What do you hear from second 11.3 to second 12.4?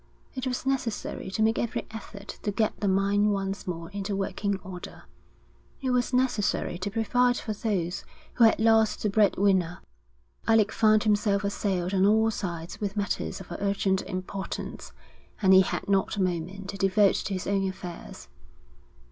assailed on all